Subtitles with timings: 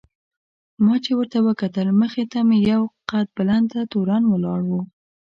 [0.85, 4.71] ما چې ورته وکتل مخې ته مې یو قد بلنده تورن ولاړ و.